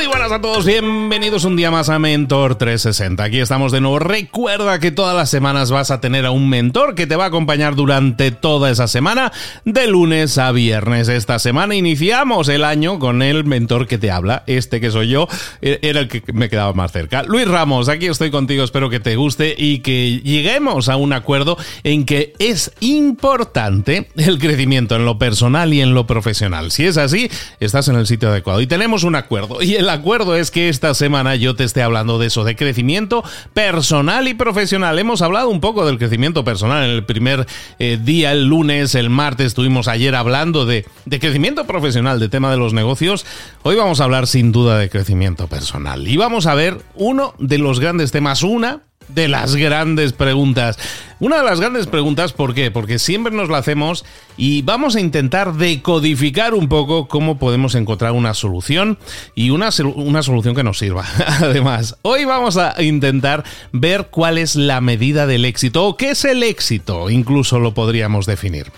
[0.00, 3.22] Muy buenas a todos, bienvenidos un día más a Mentor 360.
[3.22, 3.98] Aquí estamos de nuevo.
[3.98, 7.26] Recuerda que todas las semanas vas a tener a un mentor que te va a
[7.26, 9.30] acompañar durante toda esa semana,
[9.66, 11.08] de lunes a viernes.
[11.08, 15.28] Esta semana iniciamos el año con el mentor que te habla, este que soy yo,
[15.60, 17.22] e-, era el que me quedaba más cerca.
[17.22, 21.58] Luis Ramos, aquí estoy contigo, espero que te guste y que lleguemos a un acuerdo
[21.84, 26.70] en que es importante el crecimiento en lo personal y en lo profesional.
[26.70, 28.62] Si es así, estás en el sitio adecuado.
[28.62, 29.60] Y tenemos un acuerdo.
[29.60, 33.22] Y el acuerdo es que esta semana yo te esté hablando de eso, de crecimiento
[33.52, 34.98] personal y profesional.
[34.98, 37.46] Hemos hablado un poco del crecimiento personal en el primer
[37.78, 42.50] eh, día, el lunes, el martes, estuvimos ayer hablando de, de crecimiento profesional, de tema
[42.50, 43.26] de los negocios.
[43.62, 46.06] Hoy vamos a hablar sin duda de crecimiento personal.
[46.08, 48.82] Y vamos a ver uno de los grandes temas, una
[49.14, 50.78] de las grandes preguntas.
[51.20, 52.70] Una de las grandes preguntas, ¿por qué?
[52.70, 54.06] Porque siempre nos la hacemos
[54.38, 58.98] y vamos a intentar decodificar un poco cómo podemos encontrar una solución
[59.34, 61.04] y una, una solución que nos sirva.
[61.40, 66.24] Además, hoy vamos a intentar ver cuál es la medida del éxito o qué es
[66.24, 68.72] el éxito, incluso lo podríamos definir.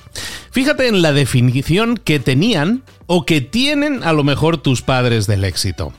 [0.51, 2.83] Fíjate en la definición que tenían
[3.15, 5.93] o que tienen a lo mejor tus padres del éxito.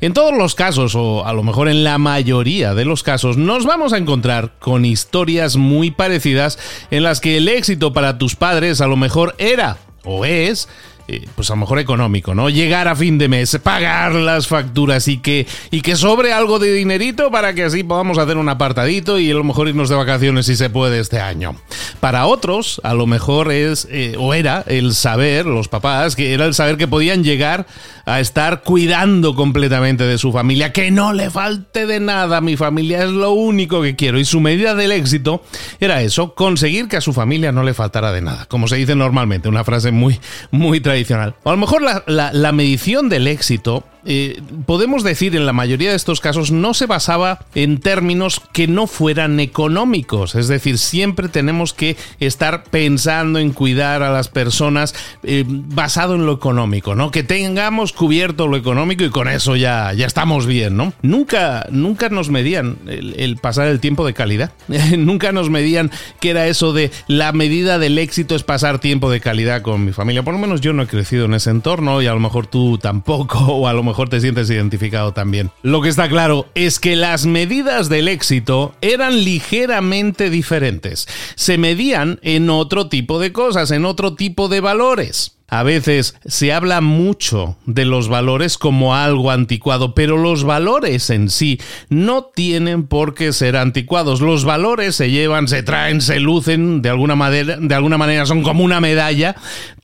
[0.00, 3.64] En todos los casos, o a lo mejor en la mayoría de los casos, nos
[3.64, 6.58] vamos a encontrar con historias muy parecidas
[6.90, 10.68] en las que el éxito para tus padres a lo mejor era o es
[11.08, 12.50] eh, pues a lo mejor económico, ¿no?
[12.50, 16.72] Llegar a fin de mes, pagar las facturas y que, y que sobre algo de
[16.72, 20.46] dinerito para que así podamos hacer un apartadito y a lo mejor irnos de vacaciones
[20.46, 21.54] si se puede este año.
[22.00, 26.44] Para otros, a lo mejor es, eh, o era el saber, los papás, que era
[26.44, 27.66] el saber que podían llegar
[28.04, 33.04] a estar cuidando completamente de su familia, que no le falte de nada, mi familia
[33.04, 34.18] es lo único que quiero.
[34.18, 35.42] Y su medida del éxito
[35.80, 38.94] era eso, conseguir que a su familia no le faltara de nada, como se dice
[38.94, 40.95] normalmente, una frase muy, muy tradicional.
[41.44, 46.20] A lo mejor la medición del éxito eh, podemos decir en la mayoría de estos
[46.20, 50.36] casos no se basaba en términos que no fueran económicos.
[50.36, 56.24] Es decir, siempre tenemos que estar pensando en cuidar a las personas eh, basado en
[56.24, 57.10] lo económico, ¿no?
[57.10, 60.92] Que tengamos cubierto lo económico y con eso ya, ya estamos bien, ¿no?
[61.02, 64.52] Nunca, nunca nos medían el, pasar el tiempo de calidad.
[64.96, 65.90] nunca nos medían
[66.20, 69.92] que era eso de la medida del éxito es pasar tiempo de calidad con mi
[69.92, 70.22] familia.
[70.22, 72.78] Por lo menos yo no he crecido en ese entorno y a lo mejor tú
[72.78, 75.50] tampoco, o a lo mejor te sientes identificado también.
[75.62, 81.08] Lo que está claro es que las medidas del éxito eran ligeramente diferentes.
[81.34, 85.32] Se medían en otro tipo de cosas, en otro tipo de valores.
[85.48, 91.30] A veces se habla mucho de los valores como algo anticuado, pero los valores en
[91.30, 94.20] sí no tienen por qué ser anticuados.
[94.20, 98.42] Los valores se llevan, se traen, se lucen, de alguna manera, de alguna manera son
[98.42, 99.36] como una medalla,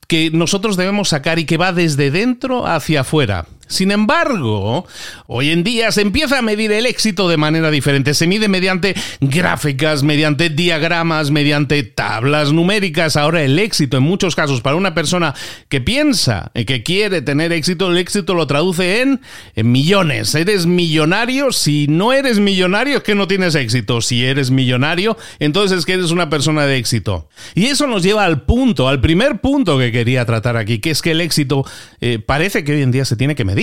[0.08, 3.46] que nosotros debemos sacar y que va desde dentro hacia afuera.
[3.72, 4.86] Sin embargo,
[5.28, 8.12] hoy en día se empieza a medir el éxito de manera diferente.
[8.12, 13.16] Se mide mediante gráficas, mediante diagramas, mediante tablas numéricas.
[13.16, 15.34] Ahora el éxito en muchos casos para una persona
[15.70, 19.20] que piensa que quiere tener éxito, el éxito lo traduce en,
[19.56, 20.34] millones.
[20.34, 21.50] Eres millonario.
[21.50, 24.02] Si no eres millonario es que no tienes éxito.
[24.02, 27.30] Si eres millonario, entonces es que eres una persona de éxito.
[27.54, 31.00] Y eso nos lleva al punto, al primer punto que quería tratar aquí, que es
[31.00, 31.64] que el éxito
[32.02, 33.61] eh, parece que hoy en día se tiene que medir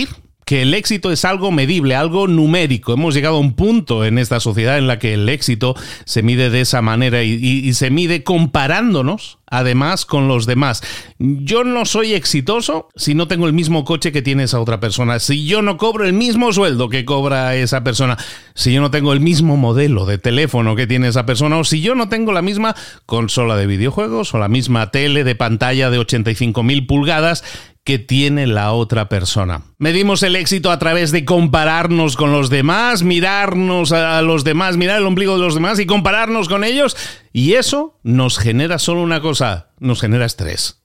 [0.50, 2.92] que el éxito es algo medible, algo numérico.
[2.92, 5.76] Hemos llegado a un punto en esta sociedad en la que el éxito
[6.06, 10.82] se mide de esa manera y, se mide comparándonos además con los demás.
[11.20, 15.20] Yo no soy exitoso si no tengo el mismo coche que tiene esa otra persona,
[15.20, 18.18] si yo no cobro el mismo sueldo que cobra esa persona,
[18.54, 21.80] si yo no tengo el mismo modelo de teléfono que tiene esa persona o si
[21.80, 22.74] yo no tengo la misma
[23.06, 27.44] consola de videojuegos o la misma tele de pantalla de 85.000 pulgadas
[27.90, 29.62] que tiene la otra persona.
[29.78, 34.98] Medimos el éxito a través de compararnos con los demás, mirarnos a los demás, mirar
[34.98, 36.96] el ombligo de los demás y compararnos con ellos.
[37.32, 40.80] Y eso nos genera solo una cosa, nos genera estrés.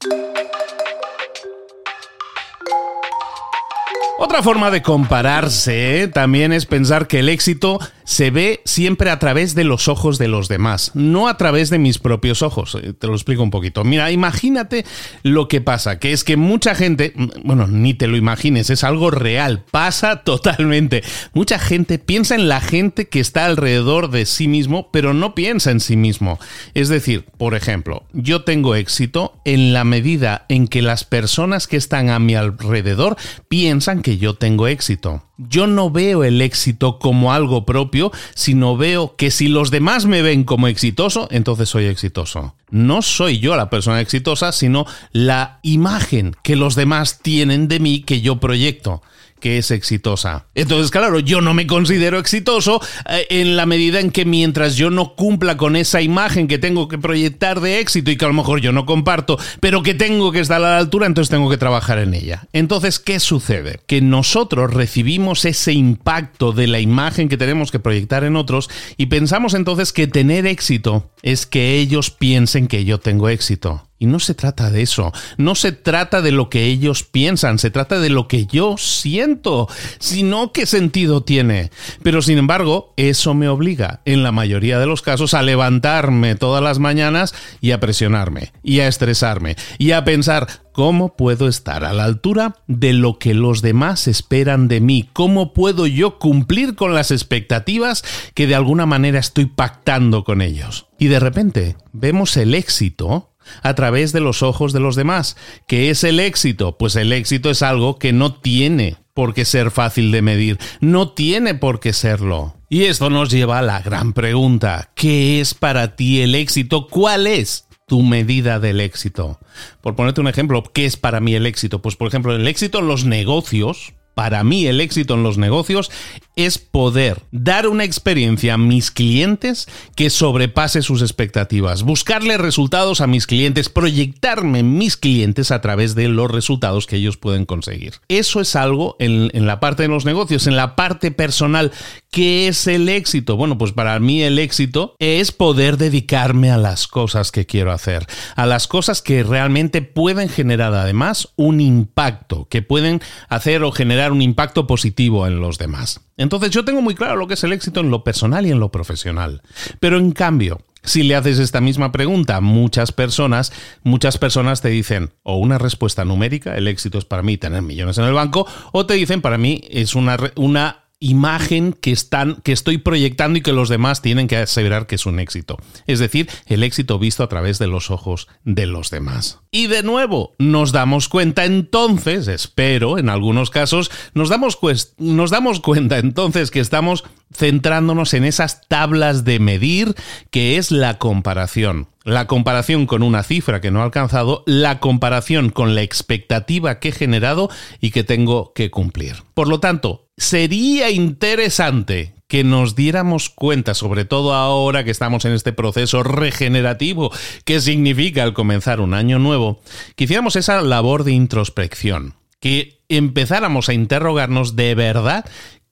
[4.18, 9.56] Otra forma de compararse también es pensar que el éxito se ve siempre a través
[9.56, 12.78] de los ojos de los demás, no a través de mis propios ojos.
[12.82, 13.84] Eh, te lo explico un poquito.
[13.84, 14.86] Mira, imagínate
[15.24, 17.14] lo que pasa, que es que mucha gente,
[17.44, 21.04] bueno, ni te lo imagines, es algo real, pasa totalmente.
[21.34, 25.72] Mucha gente piensa en la gente que está alrededor de sí mismo, pero no piensa
[25.72, 26.40] en sí mismo.
[26.74, 31.78] Es decir, por ejemplo, yo tengo éxito en la medida en que las personas que
[31.78, 33.18] están a mi alrededor
[33.48, 35.25] piensan que yo tengo éxito.
[35.38, 40.22] Yo no veo el éxito como algo propio, sino veo que si los demás me
[40.22, 42.56] ven como exitoso, entonces soy exitoso.
[42.70, 48.02] No soy yo la persona exitosa, sino la imagen que los demás tienen de mí
[48.02, 49.02] que yo proyecto
[49.46, 50.48] que es exitosa.
[50.56, 54.90] Entonces, claro, yo no me considero exitoso eh, en la medida en que mientras yo
[54.90, 58.34] no cumpla con esa imagen que tengo que proyectar de éxito y que a lo
[58.34, 61.60] mejor yo no comparto, pero que tengo que estar a la altura, entonces tengo que
[61.60, 62.48] trabajar en ella.
[62.54, 63.82] Entonces, ¿qué sucede?
[63.86, 69.06] Que nosotros recibimos ese impacto de la imagen que tenemos que proyectar en otros y
[69.06, 73.84] pensamos entonces que tener éxito es que ellos piensen que yo tengo éxito.
[73.98, 77.72] Y no se trata de eso, no se trata de lo que ellos piensan, se
[77.72, 79.70] trata de lo que yo siento,
[80.00, 81.72] sino qué sentido tiene.
[82.04, 86.62] Pero sin embargo, eso me obliga, en la mayoría de los casos, a levantarme todas
[86.62, 91.94] las mañanas y a presionarme, y a estresarme, y a pensar, ¿cómo puedo estar a
[91.94, 95.10] la altura de lo que los demás esperan de mí?
[95.14, 98.04] ¿Cómo puedo yo cumplir con las expectativas
[98.34, 100.88] que de alguna manera estoy pactando con ellos?
[101.00, 105.38] Y de repente vemos el éxito a través de los ojos de los demás.
[105.68, 106.78] ¿Qué es el éxito?
[106.78, 111.10] Pues el éxito es algo que no tiene por qué ser fácil de medir, no
[111.10, 112.56] tiene por qué serlo.
[112.70, 116.88] Y esto nos lleva a la gran pregunta, ¿qué es para ti el éxito?
[116.88, 119.40] ¿Cuál es tu medida del éxito?
[119.82, 121.82] Por ponerte un ejemplo, ¿qué es para mí el éxito?
[121.82, 125.92] Pues por ejemplo, el éxito en los negocios, para mí el éxito en los negocios
[126.36, 133.08] es poder dar una experiencia a mis clientes que sobrepase sus expectativas, buscarle resultados a
[133.08, 137.96] mis clientes, proyectarme mis clientes a través de los resultados que ellos pueden conseguir.
[138.08, 141.72] Eso es algo en la parte de los negocios, en la parte personal.
[142.16, 143.36] ¿Qué es el éxito?
[143.36, 148.08] Bueno, pues para mí el éxito es poder dedicarme a las cosas que quiero hacer,
[148.38, 154.14] a las cosas que realmente pueden generar además un impacto, que pueden hacer o generar
[154.14, 156.08] un impacto positivo en los demás.
[156.16, 158.62] Entonces yo tengo muy claro lo que es el éxito en lo personal y en
[158.62, 159.42] lo profesional.
[159.82, 163.52] Pero en cambio, si le haces esta misma pregunta a muchas personas,
[163.84, 167.98] muchas personas te dicen o una respuesta numérica, el éxito es para mí tener millones
[167.98, 172.52] en el banco, o te dicen para mí es una, una imagen que, están, que
[172.52, 175.58] estoy proyectando y que los demás tienen que aseverar que es un éxito.
[175.86, 179.40] Es decir, el éxito visto a través de los ojos de los demás.
[179.52, 184.58] Y de nuevo, nos damos cuenta entonces, espero, en algunos casos, nos damos,
[184.98, 187.04] nos damos cuenta entonces que estamos
[187.36, 189.96] centrándonos en esas tablas de medir
[190.32, 191.88] que es la comparación.
[192.04, 196.90] La comparación con una cifra que no he alcanzado, la comparación con la expectativa que
[196.90, 197.50] he generado
[197.82, 199.24] y que tengo que cumplir.
[199.34, 205.34] Por lo tanto, sería interesante que nos diéramos cuenta, sobre todo ahora que estamos en
[205.34, 207.12] este proceso regenerativo
[207.44, 209.62] que significa el comenzar un año nuevo,
[209.96, 215.26] que hiciéramos esa labor de introspección, que empezáramos a interrogarnos de verdad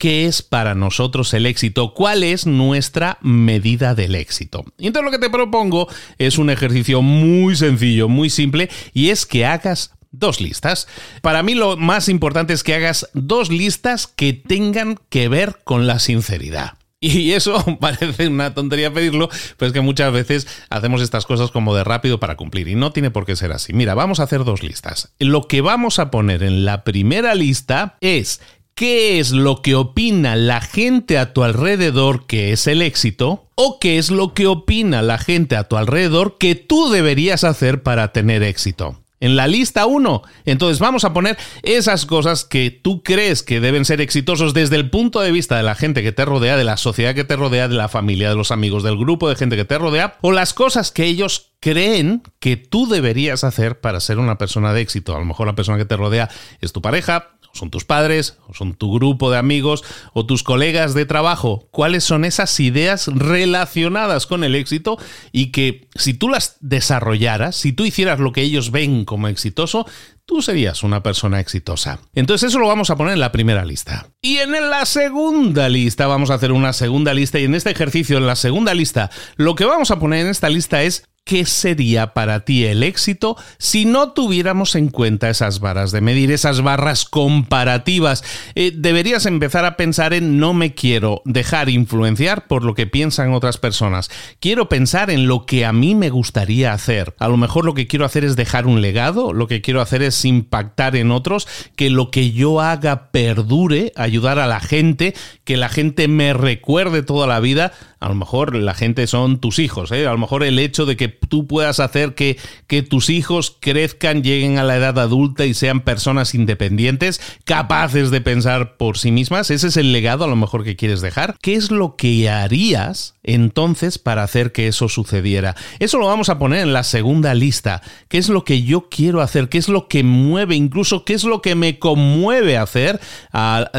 [0.04, 4.66] qué es para nosotros el éxito, cuál es nuestra medida del éxito.
[4.78, 9.26] Y entonces lo que te propongo es un ejercicio muy sencillo, muy simple, y es
[9.26, 10.90] que hagas dos listas.
[11.22, 15.88] Para mí lo más importante es que hagas dos listas que tengan que ver con
[15.88, 16.74] la sinceridad.
[17.00, 21.74] Y eso parece una tontería pedirlo, pero es que muchas veces hacemos estas cosas como
[21.76, 23.72] de rápido para cumplir y no tiene por qué ser así.
[23.72, 25.14] Mira, vamos a hacer dos listas.
[25.18, 28.42] Lo que vamos a poner en la primera lista es
[28.76, 33.80] qué es lo que opina la gente a tu alrededor que es el éxito o
[33.80, 38.12] qué es lo que opina la gente a tu alrededor que tú deberías hacer para
[38.12, 40.22] tener éxito en la lista 1.
[40.44, 44.90] Entonces vamos a poner esas cosas que tú crees que deben ser exitosos desde el
[44.90, 47.70] punto de vista de la gente que te rodea, de la sociedad que te rodea,
[47.70, 50.54] de la familia, de los amigos, del grupo de gente que te rodea, o las
[50.54, 55.16] cosas que ellos creen que tú deberías hacer para ser una persona de éxito.
[55.16, 56.30] A lo mejor la persona que te rodea
[56.60, 60.94] es tu pareja, son tus padres, o son tu grupo de amigos, o tus colegas
[60.94, 61.70] de trabajo.
[61.72, 64.98] ¿Cuáles son esas ideas relacionadas con el éxito
[65.32, 69.86] y que si tú las desarrollaras, si tú hicieras lo que ellos ven como exitoso,
[70.26, 72.00] tú serías una persona exitosa.
[72.14, 74.08] Entonces eso lo vamos a poner en la primera lista.
[74.22, 78.18] Y en la segunda lista vamos a hacer una segunda lista y en este ejercicio,
[78.18, 82.14] en la segunda lista, lo que vamos a poner en esta lista es ¿Qué sería
[82.14, 87.06] para ti el éxito si no tuviéramos en cuenta esas varas de medir, esas barras
[87.06, 88.26] comparativas?
[88.56, 93.34] Eh, deberías empezar a pensar en no me quiero dejar influenciar por lo que piensan
[93.34, 94.12] otras personas.
[94.42, 97.16] Quiero pensar en lo que a mí me gustaría hacer.
[97.20, 100.04] A lo mejor lo que quiero hacer es dejar un legado, lo que quiero hacer
[100.04, 105.16] es impactar en otros, que lo que yo haga perdure, ayudar a la gente,
[105.46, 107.72] que la gente me recuerde toda la vida
[108.04, 110.06] a lo mejor la gente son tus hijos, ¿eh?
[110.06, 114.24] a lo mejor el hecho de que tú puedas hacer que, que tus hijos crezcan,
[114.24, 119.50] lleguen a la edad adulta y sean personas independientes, capaces de pensar por sí mismas,
[119.50, 121.36] ese es el legado a lo mejor que quieres dejar.
[121.42, 125.56] ¿Qué es lo que harías entonces para hacer que eso sucediera?
[125.80, 127.82] Eso lo vamos a poner en la segunda lista.
[128.08, 129.50] ¿Qué es lo que yo quiero hacer?
[129.50, 130.56] ¿Qué es lo que mueve?
[130.56, 133.00] Incluso qué es lo que me conmueve hacer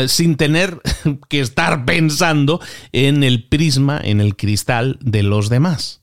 [0.08, 0.80] sin tener
[1.28, 2.60] que estar pensando
[2.92, 6.00] en el prisma, en el cristal de los demás.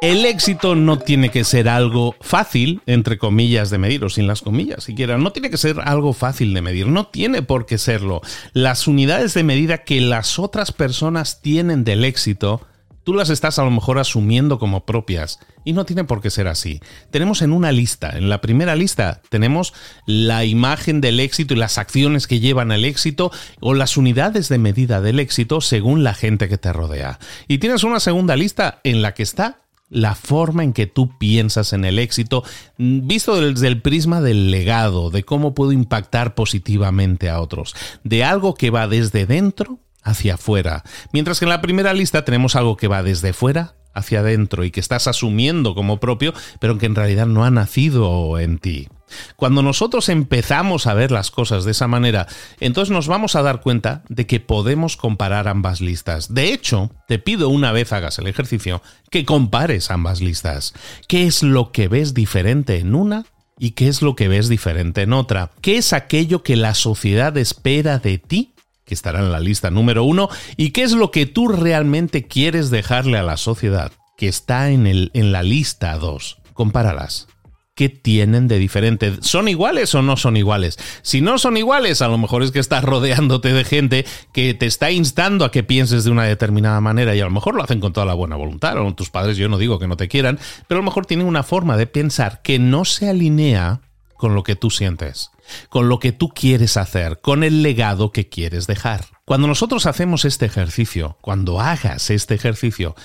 [0.00, 4.42] El éxito no tiene que ser algo fácil, entre comillas, de medir, o sin las
[4.42, 5.18] comillas siquiera.
[5.18, 8.20] No tiene que ser algo fácil de medir, no tiene por qué serlo.
[8.52, 12.60] Las unidades de medida que las otras personas tienen del éxito
[13.02, 16.46] tú las estás a lo mejor asumiendo como propias y no tiene por qué ser
[16.46, 16.80] así.
[17.10, 19.72] Tenemos en una lista, en la primera lista tenemos
[20.04, 24.58] la imagen del éxito y las acciones que llevan al éxito o las unidades de
[24.58, 27.18] medida del éxito según la gente que te rodea.
[27.48, 29.56] Y tienes una segunda lista en la que está
[29.90, 32.44] la forma en que tú piensas en el éxito,
[32.76, 38.54] visto desde el prisma del legado, de cómo puedo impactar positivamente a otros, de algo
[38.54, 42.88] que va desde dentro hacia afuera, mientras que en la primera lista tenemos algo que
[42.88, 47.26] va desde fuera hacia adentro y que estás asumiendo como propio, pero que en realidad
[47.26, 48.88] no ha nacido en ti.
[49.36, 52.26] Cuando nosotros empezamos a ver las cosas de esa manera,
[52.60, 56.34] entonces nos vamos a dar cuenta de que podemos comparar ambas listas.
[56.34, 60.74] De hecho, te pido una vez hagas el ejercicio que compares ambas listas.
[61.06, 63.24] ¿Qué es lo que ves diferente en una
[63.58, 65.50] y qué es lo que ves diferente en otra?
[65.60, 68.54] ¿Qué es aquello que la sociedad espera de ti
[68.88, 72.70] que estará en la lista número uno, y qué es lo que tú realmente quieres
[72.70, 76.38] dejarle a la sociedad, que está en, el, en la lista dos.
[76.54, 77.28] Compáralas.
[77.78, 79.18] ¿Qué tienen de diferente?
[79.20, 80.80] ¿Son iguales o no son iguales?
[81.02, 84.66] Si no son iguales, a lo mejor es que estás rodeándote de gente que te
[84.66, 87.78] está instando a que pienses de una determinada manera y a lo mejor lo hacen
[87.78, 88.76] con toda la buena voluntad.
[88.78, 91.28] O tus padres, yo no digo que no te quieran, pero a lo mejor tienen
[91.28, 93.80] una forma de pensar que no se alinea
[94.16, 95.30] con lo que tú sientes,
[95.68, 99.04] con lo que tú quieres hacer, con el legado que quieres dejar.
[99.24, 102.96] Cuando nosotros hacemos este ejercicio, cuando hagas este ejercicio,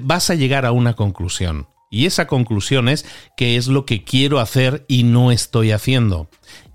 [0.00, 1.66] vas a llegar a una conclusión.
[1.92, 3.04] Y esa conclusión es
[3.36, 6.30] que es lo que quiero hacer y no estoy haciendo.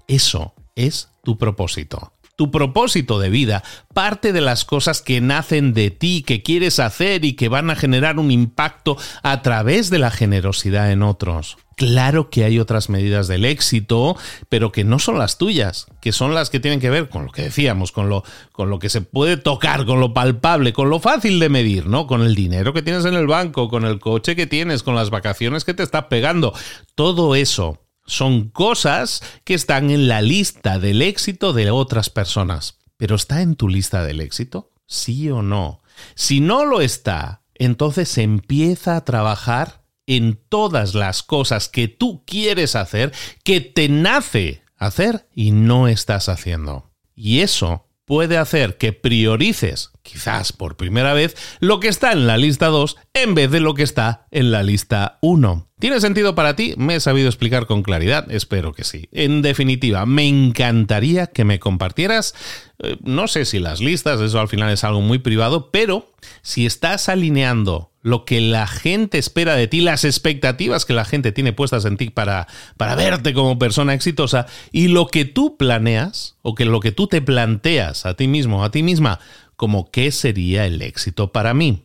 [0.07, 2.13] Eso es tu propósito.
[2.37, 3.63] Tu propósito de vida
[3.93, 7.75] parte de las cosas que nacen de ti, que quieres hacer y que van a
[7.75, 11.57] generar un impacto a través de la generosidad en otros.
[11.77, 14.17] Claro que hay otras medidas del éxito,
[14.49, 17.31] pero que no son las tuyas, que son las que tienen que ver con lo
[17.31, 20.99] que decíamos, con lo, con lo que se puede tocar, con lo palpable, con lo
[20.99, 22.05] fácil de medir, ¿no?
[22.05, 25.09] Con el dinero que tienes en el banco, con el coche que tienes, con las
[25.09, 26.53] vacaciones que te está pegando.
[26.95, 32.79] Todo eso son cosas que están en la lista del éxito de otras personas.
[32.97, 34.71] ¿Pero está en tu lista del éxito?
[34.87, 35.83] ¿Sí o no?
[36.15, 42.75] Si no lo está, entonces empieza a trabajar en todas las cosas que tú quieres
[42.75, 46.89] hacer, que te nace hacer y no estás haciendo.
[47.13, 52.37] Y eso puede hacer que priorices, quizás por primera vez, lo que está en la
[52.37, 55.67] lista 2 en vez de lo que está en la lista 1.
[55.77, 56.73] ¿Tiene sentido para ti?
[56.77, 59.09] Me he sabido explicar con claridad, espero que sí.
[59.11, 62.33] En definitiva, me encantaría que me compartieras,
[62.79, 66.65] eh, no sé si las listas, eso al final es algo muy privado, pero si
[66.65, 71.51] estás alineando lo que la gente espera de ti, las expectativas que la gente tiene
[71.51, 72.47] puestas en ti para,
[72.77, 77.07] para verte como persona exitosa y lo que tú planeas o que lo que tú
[77.07, 79.19] te planteas a ti mismo, a ti misma,
[79.57, 81.83] como qué sería el éxito para mí.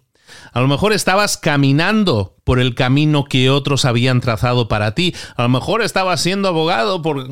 [0.52, 5.16] A lo mejor estabas caminando por el camino que otros habían trazado para ti.
[5.36, 7.26] A lo mejor estabas siendo abogado por,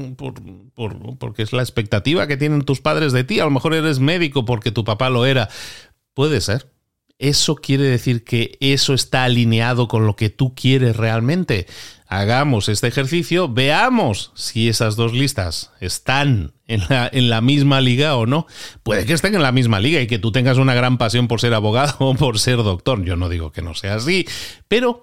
[1.19, 3.39] porque es la expectativa que tienen tus padres de ti.
[3.39, 5.49] A lo mejor eres médico porque tu papá lo era.
[6.13, 6.67] Puede ser.
[7.21, 11.67] ¿Eso quiere decir que eso está alineado con lo que tú quieres realmente?
[12.07, 18.47] Hagamos este ejercicio, veamos si esas dos listas están en la, misma liga o no.
[18.83, 21.43] Puede que estén en la misma liga y que tú tengas una gran pasión por
[21.43, 23.05] ser abogado o por ser doctor.
[23.05, 24.27] Yo no digo que no sea así,
[24.67, 25.03] pero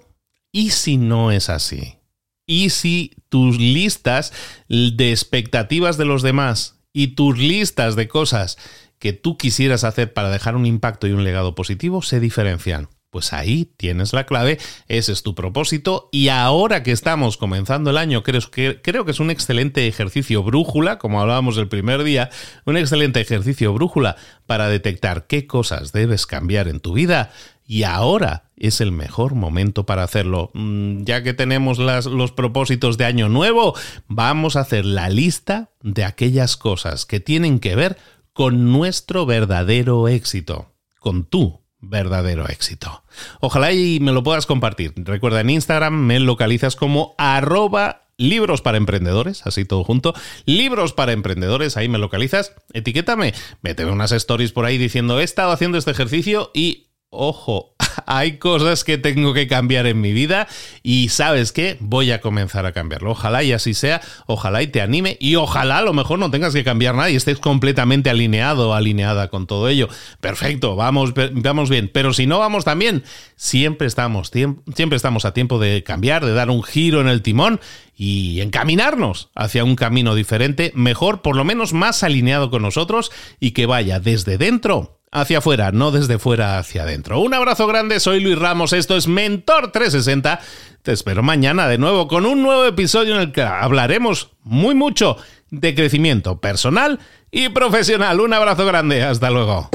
[0.51, 1.99] ¿y si no es así?
[2.47, 4.33] ¿Y si tus listas
[4.67, 8.57] de expectativas de los demás y tus listas de cosas
[8.99, 12.89] que tú quisieras hacer para dejar un impacto y un legado positivo se diferencian.
[13.09, 17.97] Pues ahí tienes la clave, ese es tu propósito y ahora que estamos comenzando el
[17.97, 22.29] año creo que, creo que es un excelente ejercicio brújula, como hablábamos el primer día,
[22.65, 27.31] un excelente ejercicio brújula para detectar qué cosas debes cambiar en tu vida
[27.65, 30.51] y ahora es el mejor momento para hacerlo.
[30.53, 33.73] Mm, ya que tenemos los propósitos de año nuevo,
[34.07, 37.97] vamos a hacer la lista de aquellas cosas que tienen que ver
[38.37, 43.03] con nuestro verdadero éxito, con tu verdadero éxito.
[43.39, 44.93] Ojalá y me lo puedas compartir.
[44.95, 50.13] Recuerda, en Instagram me localizas como arroba libros para emprendedores, así todo junto.
[50.45, 52.53] Libros para emprendedores, ahí me localizas.
[52.73, 58.37] Etiquétame, méteme unas stories por ahí diciendo he estado haciendo este ejercicio y, ojo, hay
[58.37, 60.47] cosas que tengo que cambiar en mi vida
[60.83, 63.11] y sabes qué, voy a comenzar a cambiarlo.
[63.11, 66.53] Ojalá y así sea, ojalá y te anime y ojalá a lo mejor no tengas
[66.53, 69.89] que cambiar nada y estés completamente alineado o alineada con todo ello.
[70.21, 73.03] Perfecto, vamos, vamos bien, pero si no vamos también,
[73.35, 77.59] siempre estamos, siempre estamos a tiempo de cambiar, de dar un giro en el timón
[77.95, 83.51] y encaminarnos hacia un camino diferente, mejor, por lo menos más alineado con nosotros y
[83.51, 87.19] que vaya desde dentro hacia afuera, no desde fuera hacia adentro.
[87.19, 90.39] Un abrazo grande, soy Luis Ramos, esto es Mentor 360.
[90.81, 95.17] Te espero mañana de nuevo con un nuevo episodio en el que hablaremos muy mucho
[95.49, 96.99] de crecimiento personal
[97.31, 98.19] y profesional.
[98.19, 99.69] Un abrazo grande, hasta luego.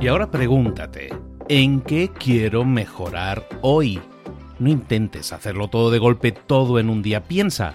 [0.00, 1.14] Y ahora pregúntate,
[1.50, 4.00] ¿en qué quiero mejorar hoy?
[4.58, 7.24] No intentes hacerlo todo de golpe, todo en un día.
[7.24, 7.74] Piensa,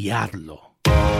[0.00, 1.19] y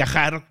[0.01, 0.50] viajar